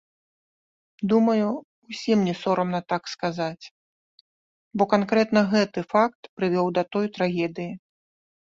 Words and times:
Думаю, 1.11 1.49
усім 1.91 2.17
не 2.29 2.33
сорамна 2.41 2.79
так 2.93 3.03
сказаць, 3.13 3.65
бо 4.79 4.83
канкрэтна 4.95 5.41
гэты 5.53 5.79
факт 5.93 6.21
прывёў 6.41 6.67
да 6.79 6.83
той 6.97 7.05
трагедыі. 7.21 7.71